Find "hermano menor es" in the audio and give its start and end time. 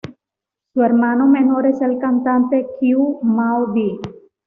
0.81-1.79